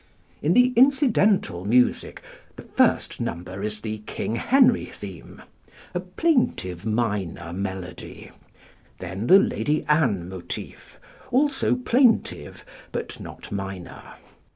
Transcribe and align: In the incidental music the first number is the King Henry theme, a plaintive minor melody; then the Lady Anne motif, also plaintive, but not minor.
In 0.41 0.53
the 0.53 0.73
incidental 0.75 1.63
music 1.63 2.23
the 2.55 2.63
first 2.63 3.21
number 3.21 3.61
is 3.61 3.81
the 3.81 3.99
King 4.07 4.35
Henry 4.35 4.85
theme, 4.85 5.43
a 5.93 5.99
plaintive 5.99 6.87
minor 6.87 7.53
melody; 7.53 8.31
then 8.97 9.27
the 9.27 9.37
Lady 9.37 9.85
Anne 9.87 10.27
motif, 10.27 10.97
also 11.29 11.75
plaintive, 11.75 12.65
but 12.91 13.19
not 13.19 13.51
minor. 13.51 14.01